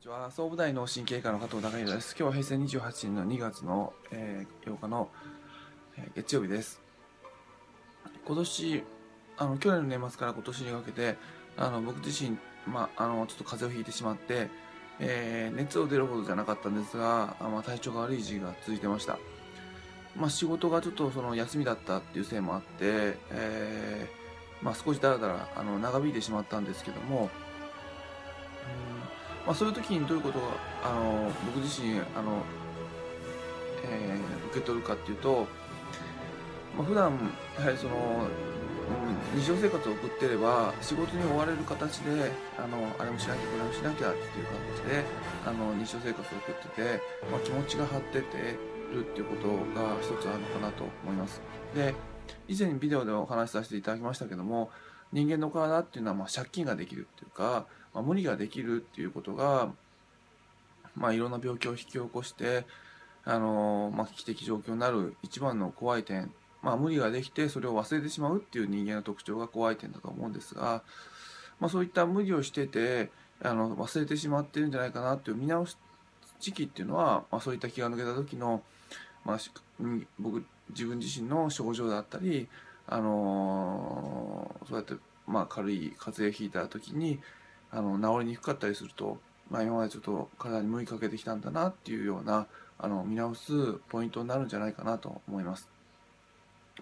[0.00, 0.30] ちは。
[0.30, 2.16] 総武大脳神経科の加藤孝弘です。
[2.18, 5.10] 今日は平成28年の2月の、えー、8日の、
[5.98, 6.80] えー、月曜日です。
[8.24, 8.82] 今年
[9.36, 11.16] あの去年の年末から今年にかけて
[11.58, 14.48] あの僕自身、まあ、あのちょっと風邪をひいてしまって、
[15.00, 19.18] えー、熱を出るほどじゃなかったんですが、あまあ、体調が悪い時期が続いてました。
[20.16, 27.28] まあ、仕事がちょっとその休みだったっていうせいもあって、えーまあ、少しだらだらあの長引いてしまったんですけども、
[29.46, 30.46] まあ、そういう時にどういうことが
[30.84, 32.42] あの僕自身あの、
[33.84, 35.46] えー、受け取るかっていうと、
[36.76, 37.18] まあ、普段
[37.58, 37.96] やはりその、
[39.34, 45.04] うん、日常生活を送ってれば仕事に追われる形であのあれもしなきゃこれもしなきゃっていう形で
[45.46, 51.40] あの日常生活を送ってて、まあ、気持ちが張っててるっていうことが一つあるのかなと思います。
[51.74, 51.94] で
[52.48, 54.70] 以前にビデオでお話しさせていただきましたけども
[55.12, 59.72] 人間の体っていうのはまあ借金ができるっていうかまあ、無理ができるっていうことが、
[60.94, 62.64] まあ、いろんな病気を引き起こして、
[63.24, 70.82] あのまあ、危機的状況になる一番の怖い点、まあ、無理ができてそれを忘れてしまうっていう人間の特徴が怖い点だと思うんですが、
[71.58, 73.10] まあ、そういった無理をしてて
[73.42, 75.78] あの忘れてしまってるんじゃないかなっていう見直す
[76.38, 78.62] 時期っていうのは、まあ、そういった気が抜けた時の、
[79.24, 79.38] まあ、
[80.18, 82.48] 僕自分自身の症状だったり、
[82.86, 84.94] あのそうやって、
[85.30, 87.20] まあ、軽い風邪ひいた時に
[87.70, 89.18] あの治りにくかったりすると、
[89.50, 92.46] まあ、今までちょっと体に無理かけてきたんだなっていうような
[92.78, 95.70] あの見直すポイントになるんじゃないかなと思います。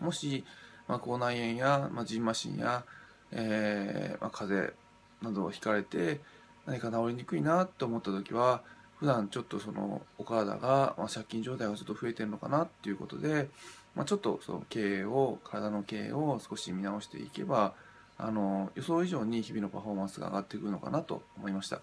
[0.01, 0.45] もし、
[0.87, 2.85] まあ、口内炎や、まあ、ジンマシンや、
[3.33, 4.77] えーまあ、風邪
[5.23, 6.21] などをひかれて
[6.67, 8.63] 何か治りにくいなと思った時は
[8.99, 13.49] 普段ちょっとそのお体が、まあ、借金状態がちょっと増えてるのかなっていうことで、
[13.95, 17.75] まあ、ちょっとその経営を体の経営を少し見直していけば
[18.19, 21.81] あの予想以上に日々のパフォーマンスが上がってくるのかなと思いました。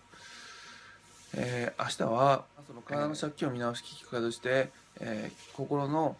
[1.34, 4.70] えー、明日はその体の借金を見直すきっかけとして、
[5.00, 6.16] えー、心の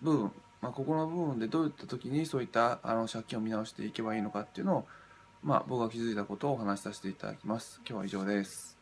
[0.00, 4.86] 部分、まあ、心の部分でどういった時にそういったあの借金を見直していけばいいのかっていうのを、
[5.42, 7.80] まあ、僕が気づいたことをお話しさせていただきます。
[7.86, 8.79] 今日は以上です。